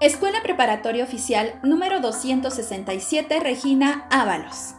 Escuela 0.00 0.42
Preparatoria 0.42 1.04
Oficial 1.04 1.60
número 1.62 2.00
267 2.00 3.38
Regina 3.38 4.06
Ábalos. 4.08 4.74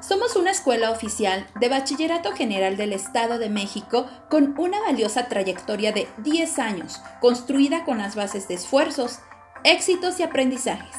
Somos 0.00 0.36
una 0.36 0.52
escuela 0.52 0.92
oficial 0.92 1.48
de 1.58 1.68
Bachillerato 1.68 2.30
General 2.30 2.76
del 2.76 2.92
Estado 2.92 3.40
de 3.40 3.50
México 3.50 4.06
con 4.30 4.54
una 4.60 4.80
valiosa 4.82 5.26
trayectoria 5.26 5.90
de 5.90 6.06
10 6.18 6.60
años, 6.60 7.02
construida 7.20 7.84
con 7.84 7.98
las 7.98 8.14
bases 8.14 8.46
de 8.46 8.54
esfuerzos, 8.54 9.18
éxitos 9.64 10.20
y 10.20 10.22
aprendizajes. 10.22 10.94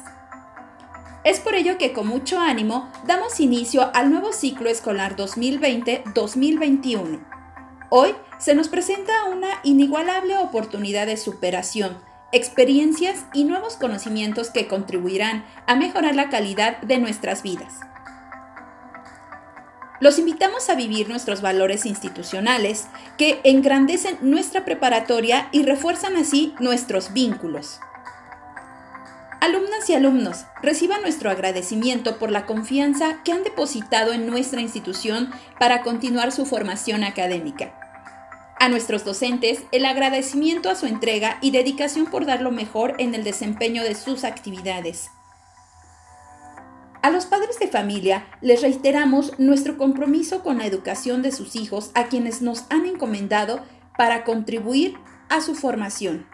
Es 1.23 1.39
por 1.39 1.55
ello 1.55 1.78
que 1.78 1.94
con 1.94 2.07
mucho 2.07 2.41
ánimo 2.41 2.91
damos 3.07 3.39
inicio 3.39 3.89
al 3.94 4.12
nuevo 4.12 4.34
ciclo 4.34 4.70
escolar 4.70 5.16
2020-2021. 5.16 7.25
Hoy 7.89 8.14
se 8.38 8.54
nos 8.54 8.67
presenta 8.67 9.13
una 9.31 9.62
inigualable 9.63 10.35
oportunidad 10.35 11.05
de 11.05 11.16
superación, 11.16 11.98
experiencias 12.34 13.26
y 13.34 13.46
nuevos 13.46 13.76
conocimientos 13.76 14.50
que 14.50 14.68
contribuirán 14.68 15.46
a 15.68 15.76
mejorar 15.76 16.16
la 16.16 16.30
calidad 16.30 16.82
de 16.82 16.98
nuestras 16.98 17.44
vidas. 17.44 17.80
Los 20.02 20.20
invitamos 20.20 20.70
a 20.70 20.76
vivir 20.76 21.08
nuestros 21.08 21.42
valores 21.42 21.86
institucionales 21.86 22.88
que 23.18 23.40
engrandecen 23.46 24.18
nuestra 24.22 24.66
preparatoria 24.66 25.48
y 25.54 25.64
refuerzan 25.64 26.18
así 26.18 26.54
nuestros 26.59 27.14
vínculos. 27.14 27.80
Alumnas 29.40 29.90
y 29.90 29.94
alumnos, 29.94 30.45
reciban 30.62 31.02
nuestro 31.02 31.30
agradecimiento 31.30 32.18
por 32.18 32.31
la 32.31 32.45
confianza 32.45 33.22
que 33.23 33.31
han 33.31 33.44
depositado 33.44 34.12
en 34.12 34.26
nuestra 34.26 34.59
institución 34.59 35.31
para 35.59 35.84
continuar 35.84 36.31
su 36.31 36.45
formación 36.45 37.04
académica. 37.04 37.83
A 38.63 38.70
nuestros 38.70 39.03
docentes, 39.03 39.62
el 39.73 39.84
agradecimiento 39.84 40.69
a 40.69 40.75
su 40.75 40.86
entrega 40.86 41.38
y 41.42 41.52
dedicación 41.52 42.06
por 42.06 42.25
dar 42.25 42.42
lo 42.42 42.50
mejor 42.50 42.95
en 42.97 43.14
el 43.14 43.25
desempeño 43.25 43.83
de 43.83 43.94
sus 43.94 44.23
actividades. 44.23 45.09
A 47.02 47.09
los 47.09 47.25
padres 47.25 47.59
de 47.59 47.67
familia 47.67 48.25
les 48.39 48.61
reiteramos 48.61 49.38
nuestro 49.38 49.78
compromiso 49.78 50.44
con 50.44 50.59
la 50.59 50.66
educación 50.66 51.22
de 51.22 51.34
sus 51.34 51.58
hijos 51.58 51.91
a 51.94 52.06
quienes 52.06 52.41
nos 52.41 52.64
han 52.69 52.86
encomendado 52.86 53.59
para 53.97 54.23
contribuir 54.23 54.95
a 55.28 55.41
su 55.41 55.56
formación. 55.56 56.25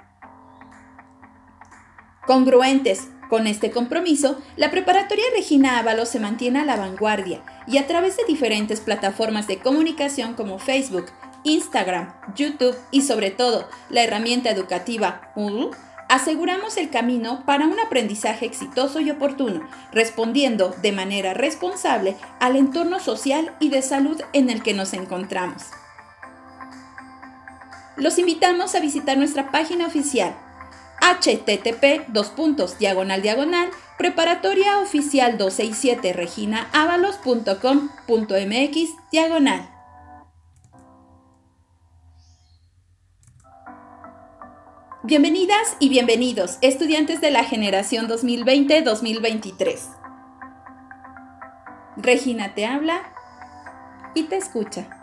Congruentes 2.28 3.08
con 3.28 3.48
este 3.48 3.72
compromiso, 3.72 4.40
la 4.56 4.70
Preparatoria 4.70 5.26
Regina 5.36 5.80
Ábalos 5.80 6.10
se 6.10 6.20
mantiene 6.20 6.60
a 6.60 6.66
la 6.66 6.76
vanguardia 6.76 7.42
y 7.66 7.80
a 7.80 7.88
través 7.88 8.18
de 8.18 8.26
diferentes 8.26 8.82
plataformas 8.82 9.48
de 9.48 9.58
comunicación 9.58 10.36
como 10.36 10.60
Facebook, 10.60 11.08
Instagram, 11.44 12.14
YouTube 12.36 12.78
y 12.92 13.02
sobre 13.02 13.32
todo 13.32 13.68
la 13.90 14.04
herramienta 14.04 14.50
educativa 14.50 15.32
Moodle, 15.36 15.72
aseguramos 16.10 16.78
el 16.78 16.90
camino 16.90 17.44
para 17.46 17.66
un 17.66 17.80
aprendizaje 17.80 18.46
exitoso 18.46 19.00
y 19.00 19.12
oportuno, 19.12 19.62
respondiendo 19.92 20.76
de 20.82 20.92
manera 20.92 21.34
responsable 21.34 22.16
al 22.40 22.56
entorno 22.56 23.00
social 23.00 23.56
y 23.60 23.70
de 23.70 23.82
salud 23.82 24.20
en 24.34 24.50
el 24.50 24.64
que 24.64 24.74
nos 24.74 24.94
encontramos. 24.94 25.68
Los 27.96 28.18
invitamos 28.18 28.76
a 28.76 28.80
visitar 28.80 29.18
nuestra 29.18 29.52
página 29.52 29.86
oficial 29.86 30.36
http 31.02 32.08
diagonal 32.80 33.22
diagonal 33.22 33.70
preparatoria 33.98 34.80
oficial 34.80 35.38
267 35.38 36.14
reginaavalos.com.mx 36.14 39.12
diagonal 39.12 39.79
Bienvenidas 45.02 45.78
y 45.80 45.88
bienvenidos, 45.88 46.58
estudiantes 46.60 47.22
de 47.22 47.32
la 47.32 47.46
generación 47.46 48.10
2020-2023. 48.10 49.80
Regina 51.96 52.54
te 52.54 52.66
habla 52.66 53.14
y 54.14 54.24
te 54.24 54.36
escucha. 54.36 54.99